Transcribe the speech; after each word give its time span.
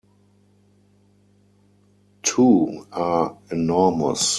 Two 2.23 2.87
are 2.91 3.37
enormous. 3.51 4.29